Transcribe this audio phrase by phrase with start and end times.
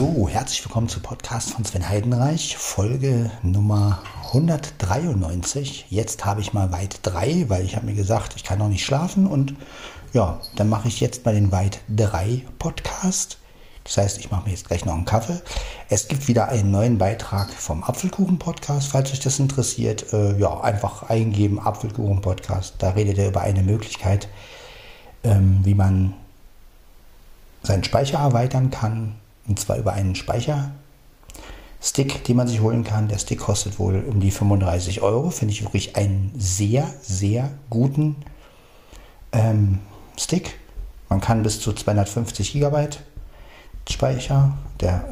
[0.00, 5.88] So, herzlich willkommen zu Podcast von Sven Heidenreich, Folge Nummer 193.
[5.90, 8.82] Jetzt habe ich mal weit 3, weil ich habe mir gesagt, ich kann noch nicht
[8.82, 9.54] schlafen und
[10.14, 13.36] ja, dann mache ich jetzt mal den weit 3 Podcast.
[13.84, 15.38] Das heißt, ich mache mir jetzt gleich noch einen Kaffee.
[15.90, 20.14] Es gibt wieder einen neuen Beitrag vom Apfelkuchen-Podcast, falls euch das interessiert.
[20.14, 22.76] Äh, ja, einfach eingeben, Apfelkuchen-Podcast.
[22.78, 24.28] Da redet er über eine Möglichkeit,
[25.24, 26.14] ähm, wie man
[27.62, 29.19] seinen Speicher erweitern kann.
[29.50, 30.70] Und zwar über einen Speicherstick,
[32.24, 33.08] den man sich holen kann.
[33.08, 35.30] Der Stick kostet wohl um die 35 Euro.
[35.30, 38.14] Finde ich wirklich einen sehr, sehr guten
[39.32, 39.80] ähm,
[40.16, 40.60] Stick.
[41.08, 43.00] Man kann bis zu 250 Gigabyte
[43.90, 44.56] Speicher.
[44.78, 45.08] Der,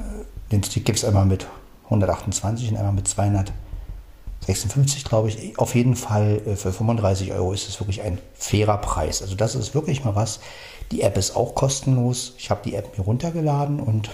[0.52, 1.48] den Stick gibt es einmal mit
[1.86, 5.58] 128 und einmal mit 256, glaube ich.
[5.58, 9.20] Auf jeden Fall äh, für 35 Euro ist es wirklich ein fairer Preis.
[9.20, 10.38] Also das ist wirklich mal was.
[10.92, 12.34] Die App ist auch kostenlos.
[12.38, 14.10] Ich habe die App mir runtergeladen und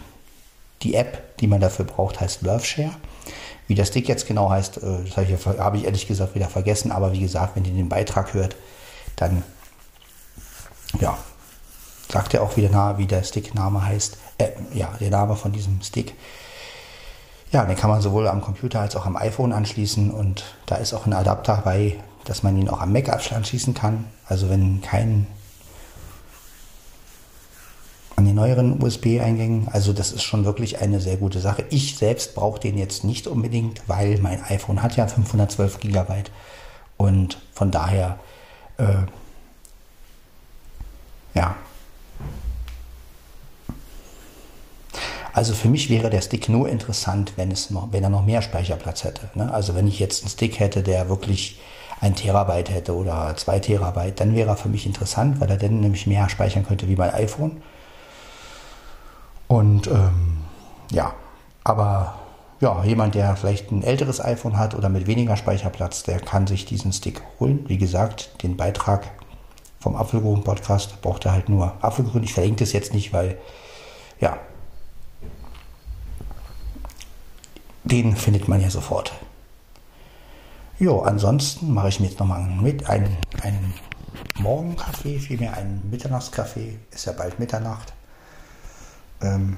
[0.85, 2.93] die App, die man dafür braucht, heißt Lurfshare.
[3.67, 6.49] Wie das Stick jetzt genau heißt, äh, das habe ich, hab ich ehrlich gesagt wieder
[6.49, 6.93] vergessen.
[6.93, 8.57] Aber wie gesagt, wenn ihr den Beitrag hört,
[9.17, 9.43] dann
[11.01, 11.17] ja,
[12.13, 14.19] sagt er auch wieder nahe, wie der Stick-Name heißt.
[14.39, 16.15] Äh, ja, der Name von diesem Stick.
[17.51, 20.93] Ja, den kann man sowohl am Computer als auch am iPhone anschließen und da ist
[20.93, 24.07] auch ein Adapter bei, dass man ihn auch am Mac anschließen kann.
[24.27, 25.29] Also wenn kein
[28.25, 29.69] an den neueren USB-Eingängen.
[29.71, 31.65] Also das ist schon wirklich eine sehr gute Sache.
[31.69, 36.03] Ich selbst brauche den jetzt nicht unbedingt, weil mein iPhone hat ja 512 GB
[36.97, 38.19] und von daher
[38.79, 38.85] äh,
[41.35, 41.55] ja.
[45.35, 48.41] Also für mich wäre der Stick nur interessant, wenn, es noch, wenn er noch mehr
[48.41, 49.29] Speicherplatz hätte.
[49.35, 49.53] Ne?
[49.53, 51.61] Also wenn ich jetzt einen Stick hätte, der wirklich
[52.01, 55.81] ein Terabyte hätte oder zwei Terabyte, dann wäre er für mich interessant, weil er dann
[55.81, 57.61] nämlich mehr speichern könnte wie mein iPhone.
[59.49, 60.39] Und ähm,
[60.91, 61.15] ja,
[61.63, 62.15] aber
[62.61, 66.65] ja, jemand, der vielleicht ein älteres iPhone hat oder mit weniger Speicherplatz, der kann sich
[66.65, 67.65] diesen Stick holen.
[67.69, 69.11] Wie gesagt, den Beitrag
[69.81, 72.23] vom Apfelkuchen-Podcast braucht er halt nur Apfelkuchen.
[72.23, 73.37] Ich verlinke das jetzt nicht, weil
[74.21, 74.39] ja,
[77.85, 79.13] den findet man ja sofort.
[80.79, 83.75] Jo, ansonsten mache ich mir jetzt nochmal mit einen, einen
[84.39, 86.79] Morgenkaffee, vielmehr einen Mitternachtskaffee.
[86.91, 87.93] Ist ja bald Mitternacht.
[89.25, 89.57] Ähm,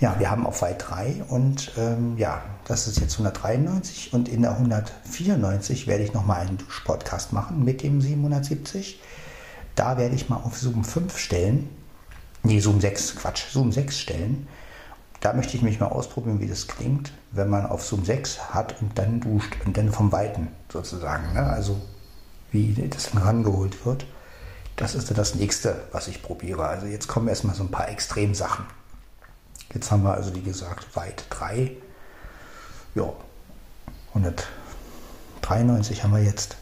[0.00, 4.42] ja, wir haben auf Weit 3 und ähm, ja, das ist jetzt 193 und in
[4.42, 9.00] der 194 werde ich nochmal einen Duschpodcast machen mit dem 770.
[9.74, 11.68] Da werde ich mal auf Zoom 5 stellen.
[12.42, 14.48] Nee, Zoom 6, Quatsch, Zoom 6 stellen.
[15.20, 18.82] Da möchte ich mich mal ausprobieren, wie das klingt, wenn man auf Zoom 6 hat
[18.82, 21.32] und dann duscht und dann vom Weiten sozusagen.
[21.32, 21.44] Ne?
[21.44, 21.80] Also
[22.50, 24.04] wie das dann rangeholt wird.
[24.76, 26.66] Das ist das nächste, was ich probiere.
[26.66, 28.64] Also jetzt kommen erstmal so ein paar Extremsachen.
[29.74, 31.76] Jetzt haben wir also, wie gesagt, weit 3.
[32.94, 33.12] Ja,
[34.08, 36.56] 193 haben wir jetzt.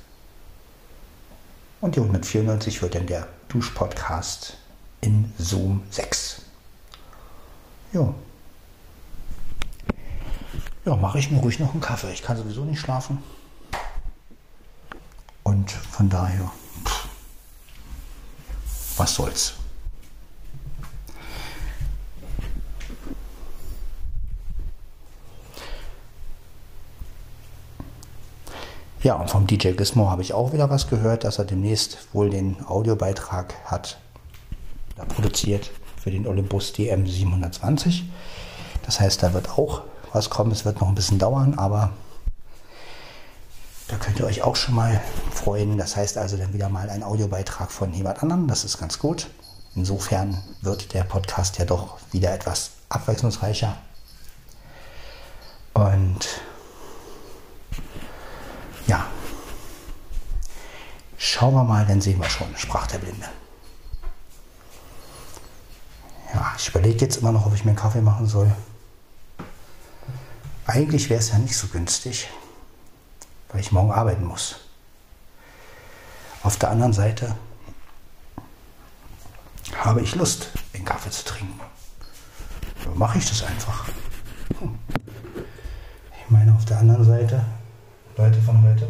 [1.81, 4.59] Und die 194 wird dann der Duschpodcast
[5.01, 6.43] in Zoom 6.
[7.93, 8.15] Ja.
[10.85, 12.13] Ja, mache ich mir ruhig noch einen Kaffee.
[12.13, 13.23] Ich kann sowieso nicht schlafen.
[15.43, 16.51] Und von daher
[19.01, 19.55] was soll's.
[29.03, 32.29] Ja, und vom DJ Gizmo habe ich auch wieder was gehört, dass er demnächst wohl
[32.29, 33.99] den Audiobeitrag hat
[34.97, 38.05] da produziert für den Olympus DM 720.
[38.85, 40.51] Das heißt, da wird auch was kommen.
[40.51, 41.93] Es wird noch ein bisschen dauern, aber
[43.91, 45.01] da könnt ihr euch auch schon mal
[45.33, 45.77] freuen.
[45.77, 48.47] Das heißt also dann wieder mal ein Audiobeitrag von jemand anderem.
[48.47, 49.29] Das ist ganz gut.
[49.75, 53.77] Insofern wird der Podcast ja doch wieder etwas abwechslungsreicher.
[55.75, 56.41] Und
[58.87, 59.07] ja,
[61.17, 63.27] schauen wir mal, dann sehen wir schon, sprach der Blinde.
[66.35, 68.53] Ja, ich überlege jetzt immer noch, ob ich mir einen Kaffee machen soll.
[70.67, 72.29] Eigentlich wäre es ja nicht so günstig
[73.53, 74.57] weil ich morgen arbeiten muss.
[76.43, 77.37] Auf der anderen Seite
[79.77, 81.61] habe ich Lust, den Kaffee zu trinken.
[82.83, 83.89] So mache ich das einfach.
[84.51, 87.45] Ich meine, auf der anderen Seite,
[88.17, 88.89] Leute von heute,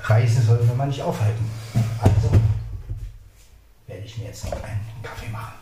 [0.00, 1.50] Reisen sollen wir mal nicht aufhalten.
[2.00, 2.30] Also
[3.86, 5.54] werde ich mir jetzt noch einen Kaffee machen.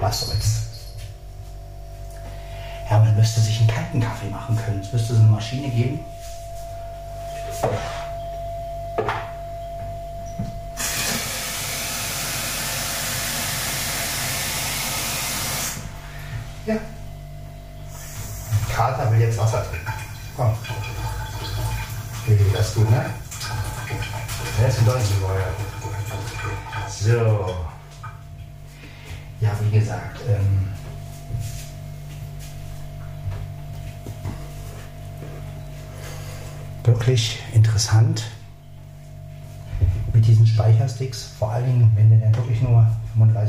[0.00, 0.49] Was soll's.
[3.30, 4.80] Müsste sich einen kalten Kaffee machen können.
[4.80, 6.04] Es müsste so eine Maschine geben.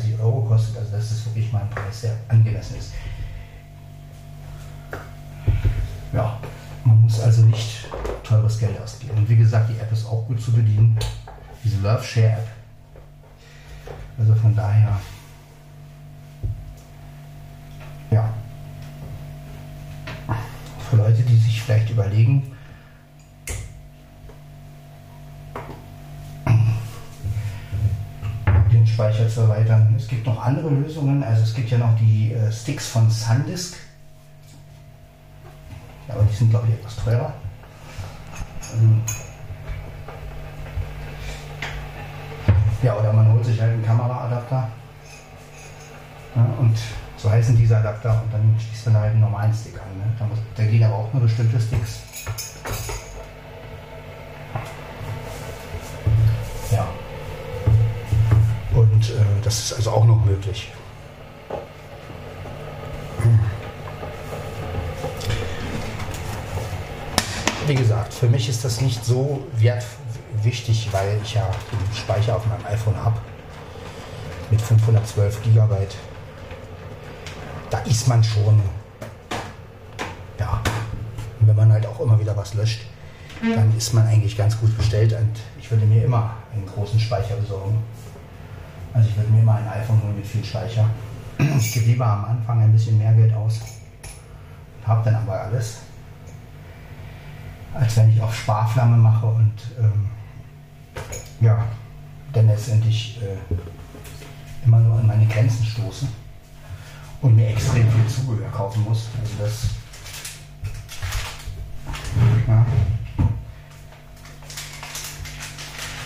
[0.02, 2.94] 35 Euro kostet, also das wirklich mal ein Preis, der angemessen ist.
[6.14, 6.40] Ja,
[6.84, 7.88] man muss also nicht
[8.24, 9.18] teures Geld ausgeben.
[9.18, 10.98] Und wie gesagt, die App ist auch gut zu bedienen,
[11.64, 12.48] diese Love Share App.
[14.18, 15.00] Also von daher,
[18.12, 18.34] ja,
[20.90, 22.52] für Leute, die sich vielleicht überlegen,
[29.32, 29.96] Zu erweitern.
[29.98, 33.78] Es gibt noch andere Lösungen, also es gibt ja noch die äh, Sticks von SanDisk.
[36.10, 37.34] Aber die sind glaube ich etwas teurer.
[38.74, 39.02] Ähm
[42.84, 44.68] ja, oder man holt sich halt einen Kameraadapter.
[46.36, 46.78] Ja, und
[47.16, 49.98] so heißen diese Adapter und dann schließt man halt einen normalen Stick an.
[49.98, 50.14] Ne?
[50.20, 52.02] Da, muss, da gehen aber auch nur bestimmte Sticks.
[59.52, 60.72] Das ist also auch noch möglich.
[67.68, 72.46] Wie gesagt, für mich ist das nicht so wertwichtig, weil ich ja den Speicher auf
[72.46, 73.20] meinem iPhone habe
[74.52, 75.76] mit 512 GB.
[77.70, 78.62] Da ist man schon,
[80.40, 80.62] ja,
[81.42, 82.84] wenn man halt auch immer wieder was löscht,
[83.42, 87.36] dann ist man eigentlich ganz gut bestellt und ich würde mir immer einen großen Speicher
[87.36, 87.84] besorgen.
[88.94, 90.90] Also ich würde mir mal ein iPhone holen mit viel Speicher.
[91.58, 93.62] Ich gebe lieber am Anfang ein bisschen mehr Geld aus,
[94.86, 95.80] habe dann aber alles,
[97.74, 100.10] als wenn ich auf Sparflamme mache und ähm,
[101.40, 101.64] ja,
[102.34, 103.56] dann letztendlich äh,
[104.66, 106.08] immer nur an meine Grenzen stoße
[107.22, 109.08] und mir extrem viel Zubehör kaufen muss.
[109.20, 109.70] Also das
[112.48, 112.66] ja.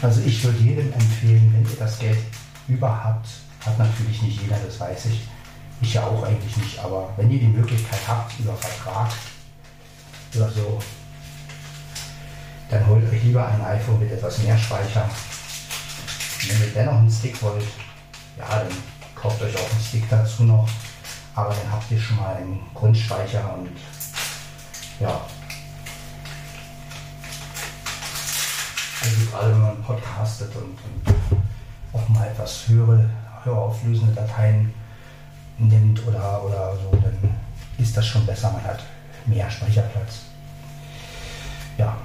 [0.01, 2.19] Also ich würde jedem empfehlen, wenn ihr das Geld
[2.67, 3.27] überhaupt
[3.65, 5.27] hat natürlich nicht jeder, das weiß ich.
[5.81, 9.11] Ich ja auch eigentlich nicht, aber wenn ihr die Möglichkeit habt, über Vertrag
[10.35, 10.81] oder so,
[12.69, 15.09] dann holt euch lieber ein iPhone mit etwas mehr Speicher.
[16.47, 17.65] Wenn ihr dennoch einen Stick wollt,
[18.37, 18.67] ja, dann
[19.15, 20.67] kauft euch auch einen Stick dazu noch.
[21.35, 23.69] Aber dann habt ihr schon mal einen Grundspeicher und
[24.99, 25.21] ja.
[29.01, 31.44] Also gerade wenn man podcastet und, und
[31.95, 33.09] auch mal etwas höhere,
[33.43, 34.73] höher auflösende Dateien
[35.57, 37.17] nimmt oder, oder so, dann
[37.77, 38.51] ist das schon besser.
[38.51, 38.83] Man hat
[39.25, 40.21] mehr Speicherplatz.
[41.77, 41.95] Ja.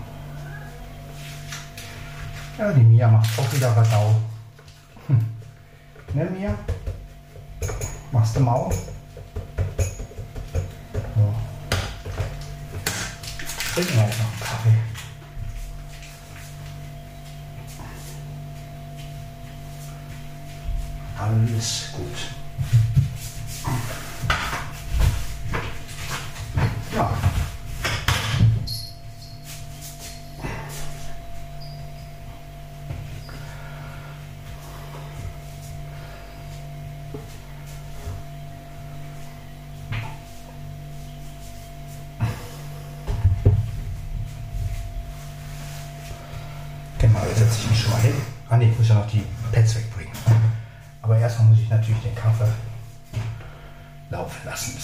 [2.58, 4.14] Ja, die Mia macht auch wieder Radau.
[5.08, 5.26] Hm.
[6.14, 6.54] Ne, Mia?
[8.12, 8.70] Machst du Mau?
[13.75, 15.09] Trinken wir jetzt noch einen Kaffee.
[21.30, 22.39] Alles gut.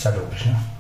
[0.07, 0.47] pescadores.
[0.47, 0.76] Né?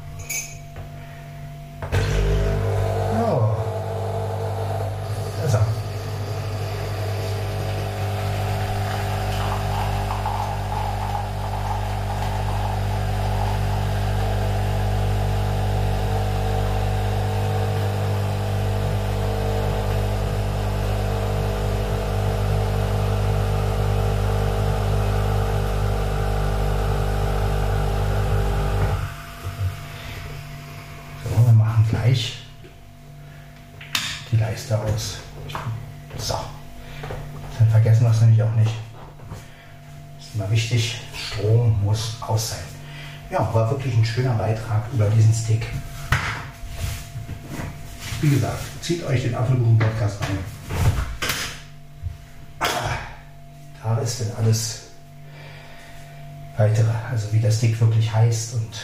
[34.70, 35.18] Laufen lassen.
[35.18, 35.60] Ist ja logisch, ne?
[43.70, 45.66] wirklich ein schöner Beitrag über diesen Stick.
[48.20, 50.38] Wie gesagt, zieht euch den Apfelkuchen-Podcast rein.
[53.82, 54.82] Da ist denn alles
[56.56, 58.76] weitere, also wie der Stick wirklich heißt und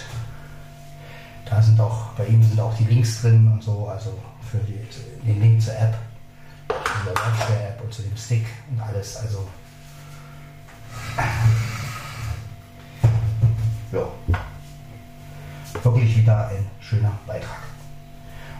[1.44, 4.16] Da sind auch, bei ihm sind auch die Links drin und so, also
[4.52, 4.78] für die,
[5.26, 5.96] den Link zur App,
[6.68, 9.16] zu der Live-App und zu dem Stick und alles.
[9.16, 9.48] Also
[13.92, 14.06] ja,
[15.82, 17.62] wirklich wieder ein schöner Beitrag.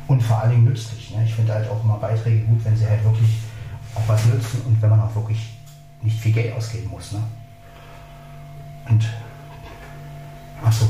[0.06, 1.10] Und vor allen Dingen nützlich.
[1.10, 1.24] Ne?
[1.26, 3.40] Ich finde halt auch immer Beiträge gut, wenn sie halt wirklich
[3.94, 5.58] auch was nützen und wenn man auch wirklich
[6.00, 7.12] nicht viel Geld ausgeben muss.
[7.12, 7.22] Ne?
[8.88, 9.06] Und
[10.64, 10.88] achso,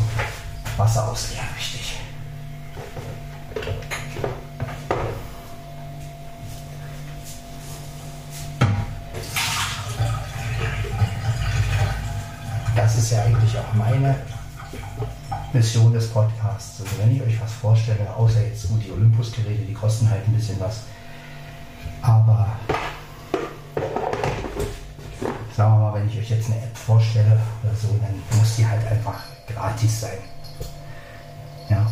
[0.76, 2.01] Wasser ausleeren, wichtig.
[13.74, 14.16] Meine
[15.52, 16.80] Mission des Podcasts.
[16.80, 20.34] Also wenn ich euch was vorstelle, außer jetzt gut die Olympus-Geräte, die kosten halt ein
[20.34, 20.82] bisschen was.
[22.00, 22.48] Aber
[25.54, 28.66] sagen wir mal, wenn ich euch jetzt eine App vorstelle oder so, dann muss die
[28.66, 30.18] halt einfach gratis sein.
[31.68, 31.86] Ja.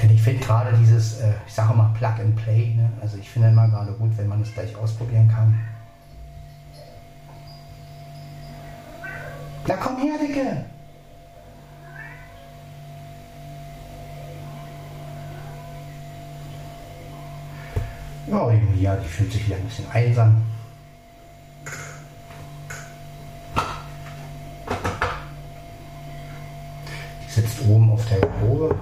[0.00, 2.90] Denn ich finde gerade dieses, äh, ich sage mal Plug and Play, ne?
[3.00, 5.60] also ich finde immer gerade gut, wenn man es gleich ausprobieren kann.
[9.66, 10.64] Na komm her, Dicke!
[18.26, 20.42] Ja, ja, die fühlt sich wieder ein bisschen einsam.
[27.24, 28.74] Die sitzt oben auf der Probe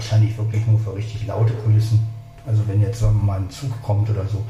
[0.00, 2.00] wahrscheinlich wirklich nur für richtig laute Kulissen.
[2.46, 4.42] Also wenn jetzt mal ein Zug kommt oder so.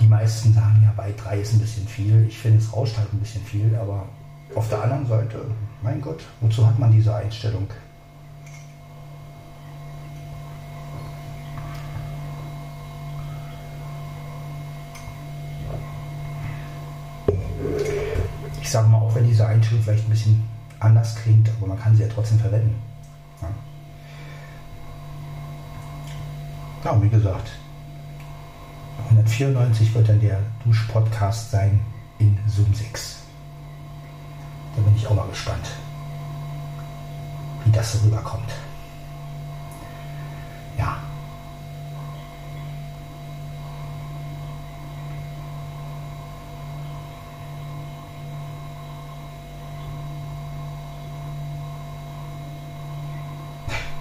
[0.00, 2.24] Die meisten sagen ja, weit 3 ist ein bisschen viel.
[2.28, 4.06] Ich finde, es rauscht halt ein bisschen viel, aber
[4.54, 5.40] auf der anderen Seite,
[5.82, 7.66] mein Gott, wozu hat man diese Einstellung?
[18.62, 20.44] ich sage mal, auch wenn diese Einstellung vielleicht ein bisschen
[20.78, 22.89] anders klingt, aber man kann sie ja trotzdem verwenden.
[26.84, 27.50] Ja wie gesagt,
[29.10, 31.80] 194 wird dann der Dusch-Podcast sein
[32.18, 33.18] in Zoom 6.
[34.76, 35.68] Da bin ich auch mal gespannt,
[37.64, 38.52] wie das so rüberkommt.
[40.78, 40.98] Ja.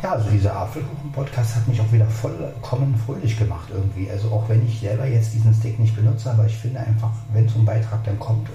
[0.02, 4.10] Ja, also dieser Apfelkuchen-Podcast hat mich auch wieder vollkommen fröhlich gemacht irgendwie.
[4.10, 7.50] Also auch wenn ich selber jetzt diesen Stick nicht benutze, aber ich finde einfach, wenn
[7.50, 8.50] so ein Beitrag dann kommt,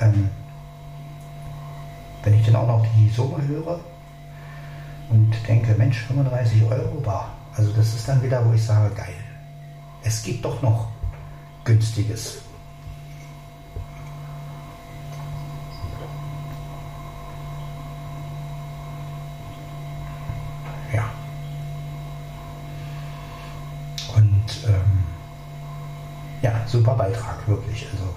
[0.00, 0.28] ähm,
[2.22, 3.80] wenn ich dann auch noch die Summe höre
[5.08, 9.14] und denke, Mensch, 35 Euro, bah, also das ist dann wieder, wo ich sage, geil.
[10.02, 10.88] Es gibt doch noch
[11.64, 12.44] günstiges.
[20.94, 21.10] Ja.
[24.14, 25.04] Und ähm,
[26.40, 27.86] ja, super Beitrag, wirklich.
[27.92, 28.14] Also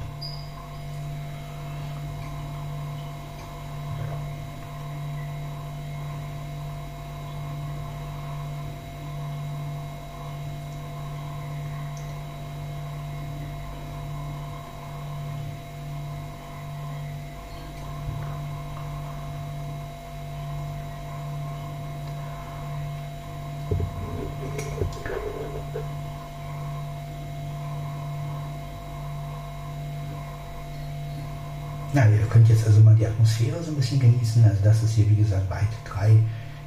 [31.94, 34.44] Ja, ihr könnt jetzt also mal die Atmosphäre so ein bisschen genießen.
[34.44, 36.17] Also das ist hier wie gesagt weit 3.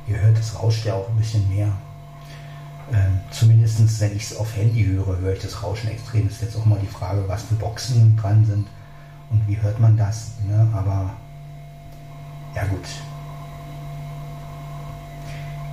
[0.08, 1.68] Ihr hört, es rauscht ja auch ein bisschen mehr.
[2.92, 6.26] Ähm, Zumindest wenn ich es auf Handy höre, höre ich das Rauschen extrem.
[6.26, 8.66] Ist jetzt auch mal die Frage, was für Boxen dran sind
[9.30, 10.32] und wie hört man das.
[10.48, 10.66] Ne?
[10.72, 11.10] Aber
[12.54, 12.86] ja gut.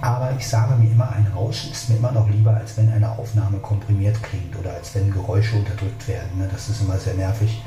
[0.01, 3.09] Aber ich sage mir immer, ein Rauschen ist mir immer noch lieber, als wenn eine
[3.17, 6.37] Aufnahme komprimiert klingt oder als wenn Geräusche unterdrückt werden.
[6.37, 6.47] Ne?
[6.51, 7.61] Das ist immer sehr nervig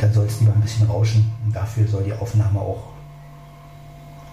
[0.00, 1.30] dann soll es lieber ein bisschen rauschen.
[1.44, 2.84] Und dafür soll die Aufnahme auch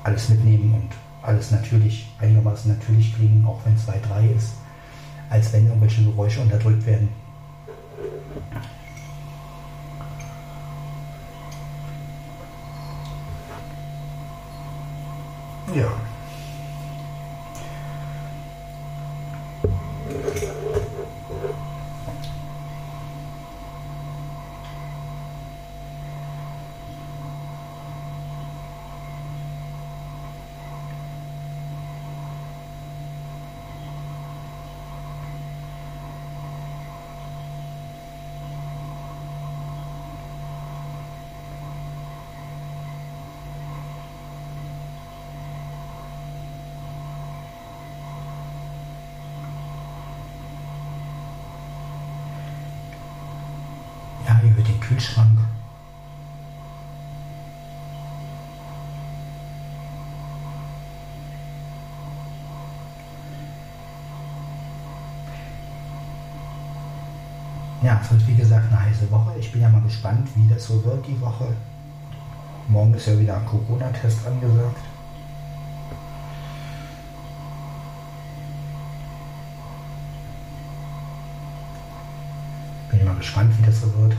[0.04, 0.90] alles mitnehmen und
[1.22, 4.54] alles natürlich, einigermaßen natürlich klingen, auch wenn es 2-3 ist,
[5.30, 7.10] als wenn irgendwelche Geräusche unterdrückt werden.
[15.76, 15.92] Ja.
[54.28, 55.38] Ja, über den Kühlschrank.
[67.84, 69.34] Ja, es wird wie gesagt eine heiße Woche.
[69.38, 71.54] Ich bin ja mal gespannt, wie das so wird die Woche.
[72.70, 74.78] Morgen ist ja wieder ein Corona-Test angesagt.
[82.90, 84.16] Bin mal gespannt, wie das so wird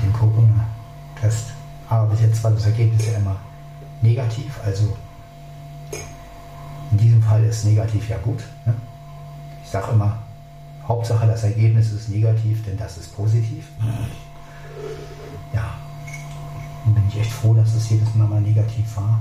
[0.00, 1.46] mit dem Corona-Test.
[1.88, 3.36] Aber bis jetzt war das Ergebnis ja immer
[4.00, 4.58] negativ.
[4.64, 4.96] Also
[6.90, 8.42] in diesem Fall ist negativ ja gut.
[8.64, 8.74] Ne?
[9.62, 10.18] Ich sage immer,
[10.86, 13.68] Hauptsache das Ergebnis ist negativ, denn das ist positiv.
[15.52, 15.74] Ja,
[16.84, 19.20] dann bin ich echt froh, dass es jedes Mal mal negativ war.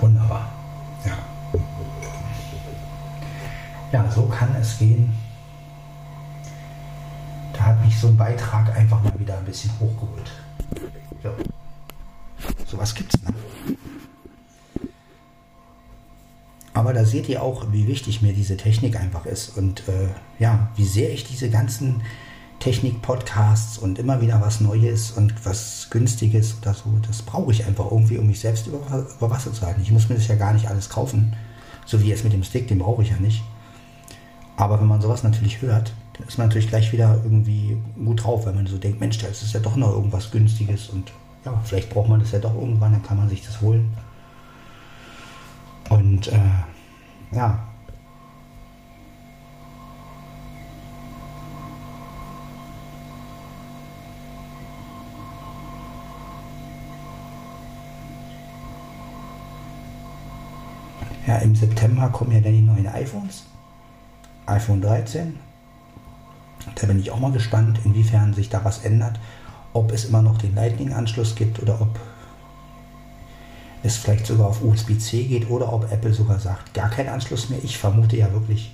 [0.00, 0.48] Wunderbar.
[1.04, 1.12] Ja.
[3.92, 5.12] Ja, so kann es gehen.
[7.52, 10.30] Da hat mich so ein Beitrag einfach mal wieder ein bisschen hochgeholt.
[11.22, 11.30] So.
[12.66, 13.20] Sowas gibt's.
[13.22, 13.34] Ne?
[16.72, 20.08] Aber da seht ihr auch, wie wichtig mir diese Technik einfach ist und äh,
[20.40, 22.02] ja, wie sehr ich diese ganzen
[22.58, 27.90] Technik-Podcasts und immer wieder was Neues und was Günstiges oder so, das brauche ich einfach
[27.90, 28.78] irgendwie, um mich selbst über,
[29.16, 29.82] über Wasser zu halten.
[29.82, 31.36] Ich muss mir das ja gar nicht alles kaufen,
[31.86, 33.44] so wie jetzt mit dem Stick, den brauche ich ja nicht.
[34.56, 38.46] Aber wenn man sowas natürlich hört, dann ist man natürlich gleich wieder irgendwie gut drauf,
[38.46, 41.12] weil man so denkt, Mensch, da ist ja doch noch irgendwas Günstiges und
[41.44, 43.92] ja, vielleicht braucht man das ja doch irgendwann, dann kann man sich das holen.
[45.90, 46.38] Und äh,
[47.32, 47.68] ja.
[61.26, 63.44] Ja, im September kommen ja dann die neuen iPhones.
[64.46, 65.38] iPhone 13.
[66.74, 69.18] Da bin ich auch mal gespannt, inwiefern sich da was ändert
[69.74, 72.00] ob es immer noch den Lightning-Anschluss gibt oder ob
[73.82, 77.58] es vielleicht sogar auf USB-C geht oder ob Apple sogar sagt, gar kein Anschluss mehr.
[77.62, 78.72] Ich vermute ja wirklich,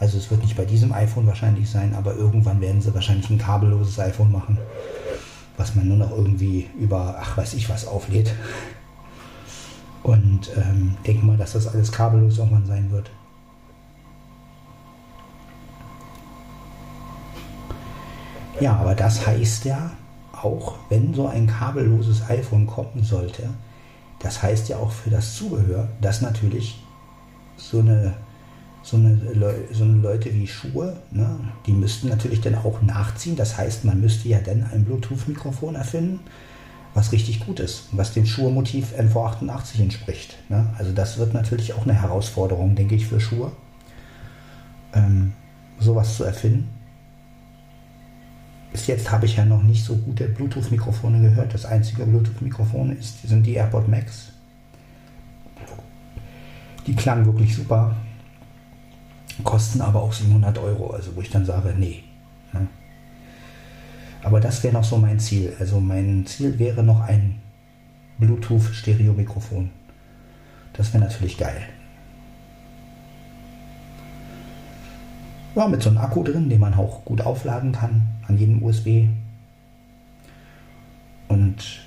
[0.00, 3.38] also es wird nicht bei diesem iPhone wahrscheinlich sein, aber irgendwann werden sie wahrscheinlich ein
[3.38, 4.58] kabelloses iPhone machen,
[5.56, 8.34] was man nur noch irgendwie über, ach weiß ich was, auflädt.
[10.02, 13.10] Und ähm, denke mal, dass das alles kabellos irgendwann sein wird.
[18.60, 19.90] Ja, aber das heißt ja,
[20.32, 23.50] auch wenn so ein kabelloses iPhone kommen sollte,
[24.18, 26.82] das heißt ja auch für das Zubehör, dass natürlich
[27.56, 28.14] so eine,
[28.82, 29.20] so eine,
[29.72, 33.36] so eine Leute wie Schuhe, ne, die müssten natürlich dann auch nachziehen.
[33.36, 36.20] Das heißt, man müsste ja dann ein Bluetooth-Mikrofon erfinden,
[36.94, 40.36] was richtig gut ist, was dem Schuhe-Motiv NV88 entspricht.
[40.48, 40.66] Ne?
[40.78, 43.52] Also das wird natürlich auch eine Herausforderung, denke ich, für Schuhe,
[44.94, 45.32] ähm,
[45.78, 46.77] sowas zu erfinden.
[48.72, 51.54] Bis jetzt habe ich ja noch nicht so gute Bluetooth-Mikrofone gehört.
[51.54, 54.32] Das einzige Bluetooth-Mikrofon sind die AirPod Max.
[56.86, 57.96] Die klangen wirklich super,
[59.44, 60.90] kosten aber auch 700 Euro.
[60.90, 62.02] Also wo ich dann sage, nee.
[62.52, 62.66] Ne?
[64.22, 65.54] Aber das wäre noch so mein Ziel.
[65.58, 67.40] Also mein Ziel wäre noch ein
[68.18, 69.70] Bluetooth-Stereo-Mikrofon.
[70.72, 71.62] Das wäre natürlich geil.
[75.58, 79.08] Ja, mit so einem Akku drin, den man auch gut aufladen kann an jedem USB.
[81.26, 81.80] Und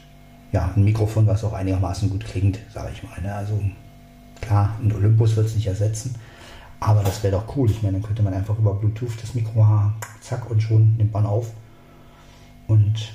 [0.52, 3.22] ja, ein Mikrofon, was auch einigermaßen gut klingt, sage ich mal.
[3.22, 3.34] Ne?
[3.34, 3.58] Also
[4.42, 6.16] klar, ein Olympus wird es nicht ersetzen,
[6.82, 7.72] aber das wäre doch cool.
[7.72, 11.14] Ich meine, dann könnte man einfach über Bluetooth das Mikro haben, zack und schon nimmt
[11.14, 11.54] man auf.
[12.68, 13.14] Und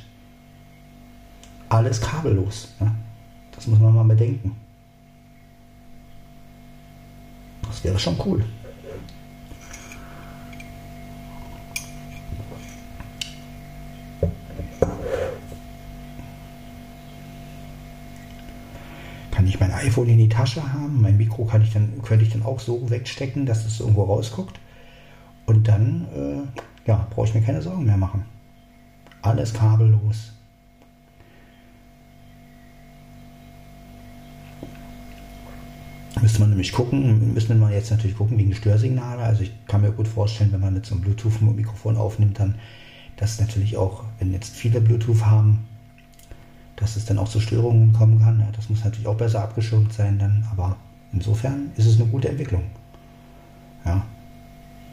[1.68, 2.72] alles kabellos.
[2.80, 2.94] Ne?
[3.54, 4.56] Das muss man mal bedenken.
[7.60, 8.42] Das wäre schon cool.
[19.96, 21.00] iPhone in die Tasche haben.
[21.00, 24.60] Mein Mikro kann ich dann, könnte ich dann auch so wegstecken, dass es irgendwo rausguckt.
[25.46, 28.24] Und dann äh, ja, brauche ich mir keine Sorgen mehr machen.
[29.22, 30.32] Alles kabellos.
[36.20, 39.22] Müsste man nämlich gucken, müssen wir jetzt natürlich gucken wegen Störsignale.
[39.22, 42.56] Also ich kann mir gut vorstellen, wenn man mit so einem Bluetooth-Mikrofon aufnimmt, dann,
[43.16, 45.66] dass natürlich auch, wenn jetzt viele Bluetooth haben,
[46.76, 48.40] dass es dann auch zu Störungen kommen kann.
[48.40, 50.76] Ja, das muss natürlich auch besser abgeschirmt sein dann, aber
[51.12, 52.62] insofern ist es eine gute Entwicklung,
[53.84, 54.04] ja,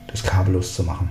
[0.07, 1.09] das kabellos zu machen.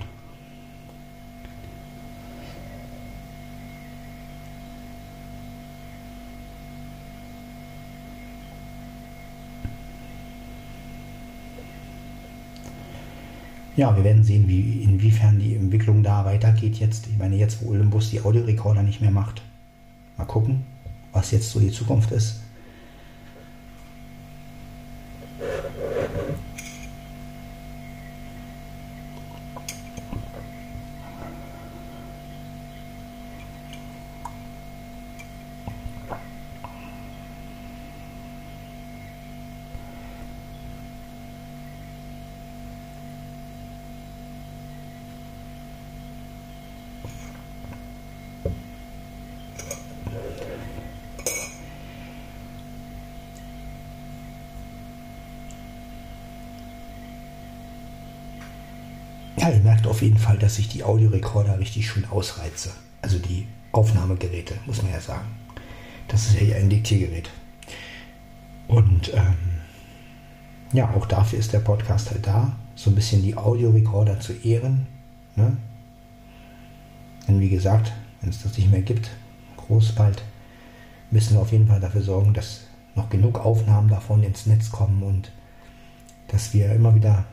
[13.77, 17.07] ja, wir werden sehen, wie, inwiefern die Entwicklung da weitergeht jetzt.
[17.09, 19.43] Ich meine, jetzt, wo Olympus die Audiorekorder nicht mehr macht,
[20.23, 20.63] Mal gucken,
[21.13, 22.37] was jetzt so die Zukunft ist.
[59.43, 62.71] Ja, ihr merkt auf jeden Fall, dass ich die Audiorekorder richtig schön ausreize.
[63.01, 65.27] Also die Aufnahmegeräte, muss man ja sagen.
[66.07, 67.29] Das ist ja hier ein Diktiergerät.
[68.69, 69.35] Und ähm,
[70.73, 74.87] ja, auch dafür ist der Podcast halt da, so ein bisschen die Audiorekorder zu ehren.
[75.35, 75.57] Ne?
[77.27, 79.11] Denn wie gesagt, wenn es das nicht mehr gibt,
[79.57, 80.23] groß bald,
[81.11, 82.61] müssen wir auf jeden Fall dafür sorgen, dass
[82.95, 85.33] noch genug Aufnahmen davon ins Netz kommen und
[86.29, 87.25] dass wir immer wieder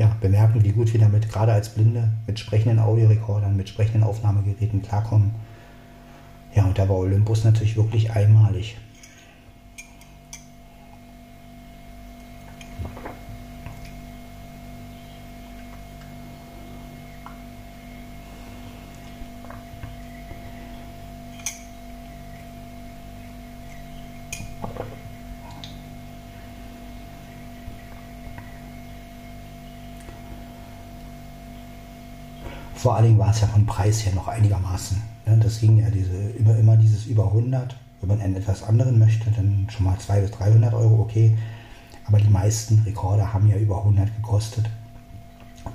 [0.00, 4.80] ja, bemerken, wie gut wir damit gerade als Blinde mit sprechenden Audiorekordern, mit sprechenden Aufnahmegeräten
[4.80, 5.32] klarkommen.
[6.54, 8.78] Ja, und da war Olympus natürlich wirklich einmalig.
[32.80, 35.02] Vor allen Dingen war es ja vom Preis her noch einigermaßen.
[35.26, 35.36] Ne?
[35.36, 37.76] Das ging ja diese, immer, immer dieses über 100.
[38.00, 41.36] Wenn man einen etwas anderen möchte, dann schon mal 200 bis 300 Euro, okay.
[42.06, 44.70] Aber die meisten Rekorder haben ja über 100 gekostet.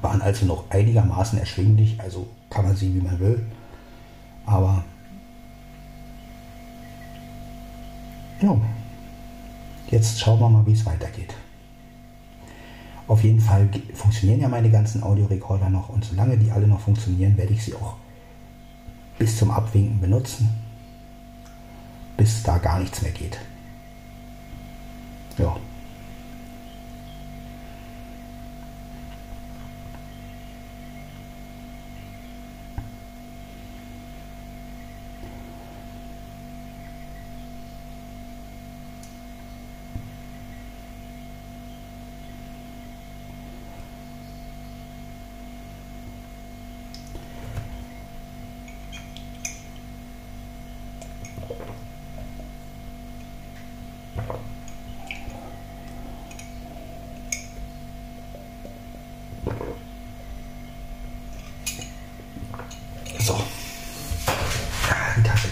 [0.01, 2.01] Waren also noch einigermaßen erschwinglich.
[2.01, 3.45] Also kann man sehen, wie man will.
[4.47, 4.83] Aber
[8.41, 8.57] ja,
[9.91, 11.35] jetzt schauen wir mal, wie es weitergeht.
[13.07, 17.37] Auf jeden Fall funktionieren ja meine ganzen Audiorekorder noch und solange die alle noch funktionieren,
[17.37, 17.97] werde ich sie auch
[19.19, 20.49] bis zum Abwinken benutzen,
[22.17, 23.39] bis da gar nichts mehr geht.
[25.37, 25.55] Ja.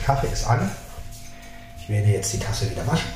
[0.03, 0.69] Kaffee ist alle.
[1.77, 3.09] Ich werde jetzt die Tasse wieder waschen.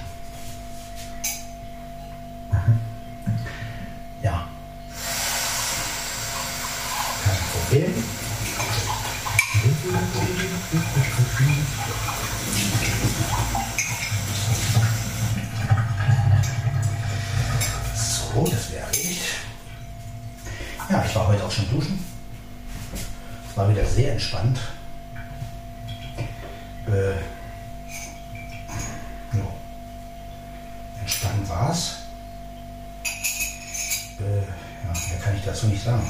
[35.57, 36.01] Dazu nicht sagen.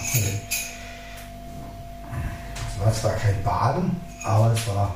[2.69, 4.93] Es war zwar kein Baden, aber es war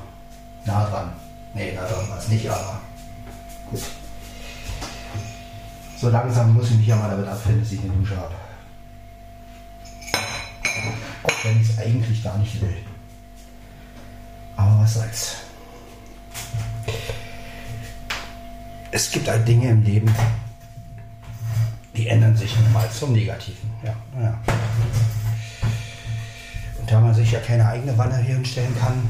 [0.65, 1.13] nah dran.
[1.53, 2.81] Nee, nah dran war es nicht, aber
[3.69, 3.81] gut.
[5.97, 8.35] So langsam muss ich mich ja mal damit abfinden, dass ich eine Dusche habe.
[11.23, 12.77] Auch wenn ich es eigentlich gar nicht will.
[14.57, 15.35] Aber was soll's.
[18.91, 20.13] Es gibt halt Dinge im Leben,
[21.95, 23.69] die ändern sich mal zum Negativen.
[23.83, 24.39] Ja, ja.
[26.79, 29.10] Und da man sich ja keine eigene Wanne hier hinstellen kann,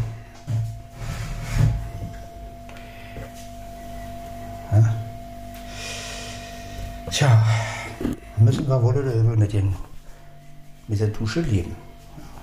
[4.71, 4.95] ja,
[7.09, 7.45] tja,
[8.37, 9.75] müssen wir wohl oder übel mit, den,
[10.87, 11.75] mit der Dusche leben.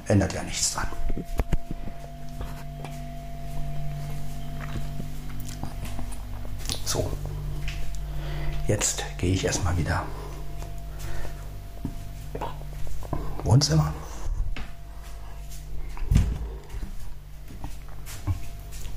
[0.06, 0.88] Ändert ja nichts dran.
[6.84, 7.10] So,
[8.66, 10.04] jetzt gehe ich erstmal wieder
[13.48, 13.94] Wohnzimmer.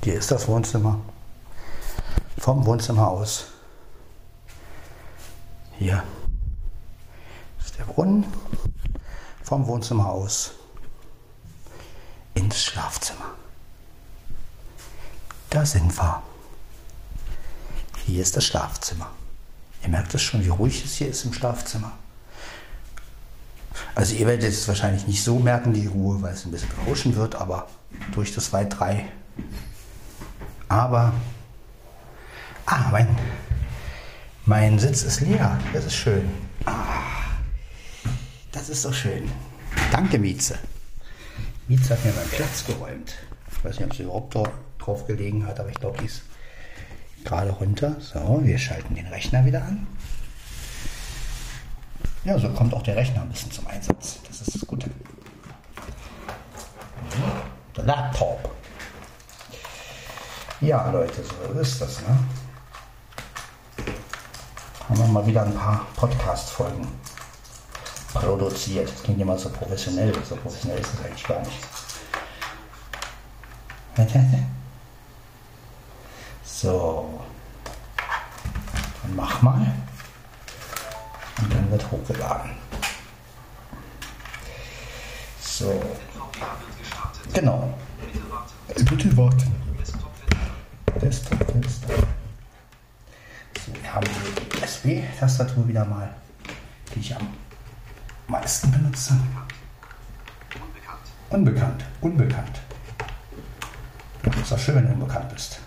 [0.04, 1.00] Hier ist das Wohnzimmer.
[2.36, 3.46] Vom Wohnzimmer aus.
[5.78, 6.02] Hier
[7.64, 8.26] ist der Brunnen.
[9.42, 10.52] vom Wohnzimmer aus
[12.34, 13.34] ins Schlafzimmer.
[15.48, 16.22] Da sind wir.
[18.04, 19.10] Hier ist das Schlafzimmer.
[19.82, 21.92] Ihr merkt es schon, wie ruhig es hier ist im Schlafzimmer.
[23.94, 27.14] Also ihr werdet es wahrscheinlich nicht so merken, die Ruhe, weil es ein bisschen rauschen
[27.14, 27.68] wird, aber
[28.14, 29.04] durch das Weit 3.
[30.68, 31.12] Aber,
[32.64, 33.08] ah, mein,
[34.46, 35.58] mein Sitz ist leer.
[35.74, 36.30] Das ist schön.
[36.64, 37.34] Ah,
[38.52, 39.30] das ist so schön.
[39.90, 40.58] Danke, Mieze.
[41.68, 43.14] Mieze hat mir meinen Platz geräumt.
[43.50, 44.36] Ich weiß nicht, ob sie überhaupt
[44.78, 46.22] drauf gelegen hat, aber ich glaube, die ist
[47.24, 47.96] gerade runter.
[48.00, 49.86] So, wir schalten den Rechner wieder an.
[52.24, 54.18] Ja, so kommt auch der Rechner ein bisschen zum Einsatz.
[54.28, 54.88] Das ist das Gute.
[57.76, 58.50] Der Laptop.
[60.60, 62.16] Ja, Leute, so ist das, ne?
[64.88, 66.86] Haben wir mal wieder ein paar Podcast-Folgen
[68.14, 68.88] produziert.
[68.88, 70.14] Das klingt immer so professionell.
[70.24, 71.58] So professionell ist es eigentlich gar nicht.
[76.44, 77.20] So.
[79.02, 79.66] Dann mach mal.
[81.42, 82.50] Und dann wird hochgeladen.
[85.40, 85.82] So.
[87.34, 87.74] Genau.
[88.88, 89.54] Bitte warten.
[91.00, 92.06] Desktop, Desktop.
[93.66, 96.14] So, wir haben die USB-Tastatur wieder mal,
[96.94, 97.28] die ich am
[98.28, 99.14] meisten benutze.
[101.30, 101.84] Unbekannt.
[102.00, 102.60] Unbekannt.
[104.24, 105.58] Ja, ist doch schön, wenn du unbekannt bist.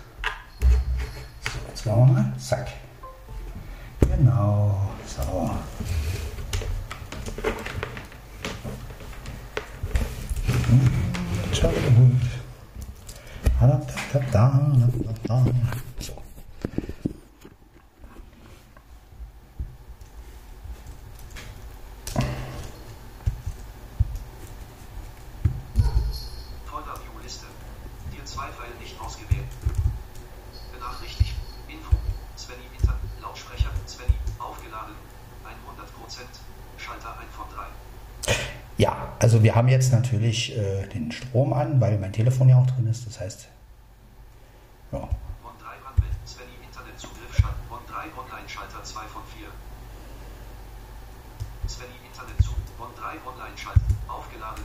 [1.44, 2.32] So, jetzt machen wir mal.
[2.38, 2.68] Zack.
[4.00, 4.88] Genau.
[5.06, 5.50] So.
[14.96, 16.12] So.
[26.64, 27.46] Folder-View-Liste.
[28.12, 29.44] Dir zwei Pfeile nicht ausgewählt.
[30.72, 31.34] Benachrichtigt.
[31.68, 31.94] Info.
[33.20, 33.70] Lautsprecher.
[33.86, 34.14] Svenny.
[34.38, 34.94] Aufgeladen.
[35.44, 36.20] 100%.
[36.78, 38.34] Schalter 1 von 3.
[38.78, 42.66] Ja, also wir haben jetzt natürlich äh, den Strom an, weil mein Telefon ja auch
[42.66, 43.06] drin ist.
[43.06, 43.48] Das heißt,
[44.92, 44.98] ja,
[45.42, 46.16] Von 3 anmelden.
[46.26, 47.32] Svenny Internetzugriff.
[47.34, 47.58] Schalt.
[47.68, 49.48] Von 3 Online-Schalter 2 von 4.
[51.68, 52.54] Svenny Internetzug.
[52.78, 53.80] Von 3 Online-Schalter.
[54.08, 54.64] Aufgeladen.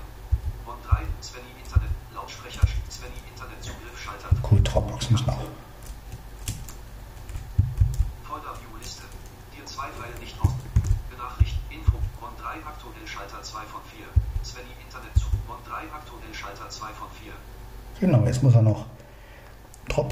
[0.66, 1.06] Von 3.
[1.22, 1.90] Svenny Internet.
[2.14, 2.62] Lautsprecher.
[2.90, 3.98] Svenny Internetzugriff.
[3.98, 4.30] Schalter.
[4.46, 5.42] cool, Dropbox muss noch.
[8.30, 9.04] Folder-View-Liste.
[9.56, 10.54] Dir zwei Pfeile nicht aus.
[11.10, 11.58] Benachricht.
[11.70, 11.98] Info.
[12.20, 14.06] Von 3 aktuell Schalter 2 von 4.
[14.46, 15.34] Svenny Internetzug.
[15.50, 17.34] Von 3 aktuell Schalter 2 von 4.
[18.00, 18.86] Genau, jetzt muss er noch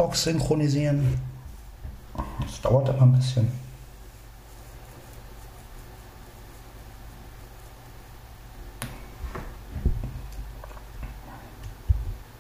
[0.10, 1.22] Dropbox synchronisieren.
[2.42, 3.48] Das dauert aber ein bisschen.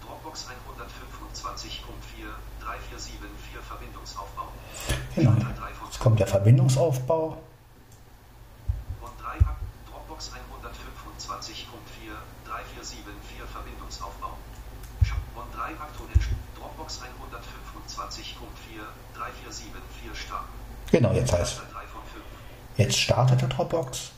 [0.01, 2.25] Dropbox 125.4
[2.61, 4.47] 3474 Verbindungsaufbau.
[5.15, 5.31] Genau.
[5.31, 7.37] Schalter 3 von Jetzt kommt der Verbindungsaufbau.
[9.01, 9.57] Von 3 Ak-
[9.89, 10.37] Dropbox 125.4
[12.45, 14.33] 3474 Verbindungsaufbau.
[15.35, 16.09] Von 3 aktuell
[16.57, 17.05] Dropbox 125.4
[19.13, 20.47] 3474 starten.
[20.91, 22.23] Genau, jetzt heißt Schalter 3 von 5.
[22.77, 24.11] Jetzt startet der Dropbox.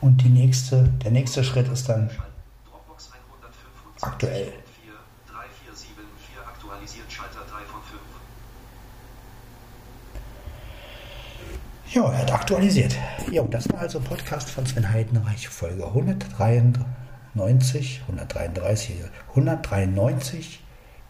[0.00, 2.08] Und die nächste, der nächste Schritt ist dann
[2.68, 4.52] Dropbox 125 Aktuell.
[4.52, 4.92] 4
[5.26, 8.00] 3474 aktualisiert Schalter 3 von 5.
[11.96, 12.94] Ja, er hat aktualisiert.
[13.30, 18.96] Ja, und das war also Podcast von Sven Heidenreich, Folge 193, 133,
[19.30, 20.62] 193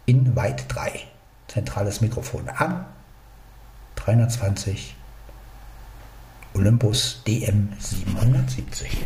[0.05, 1.01] in Weit 3.
[1.49, 2.85] Zentrales Mikrofon an,
[3.97, 4.95] 320
[6.53, 9.03] Olympus DM 770.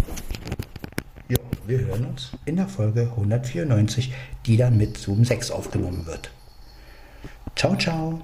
[1.29, 4.13] Ja, wir hören uns in der Folge 194,
[4.45, 6.29] die dann mit Zoom 6 aufgenommen wird.
[7.55, 8.21] Ciao, ciao.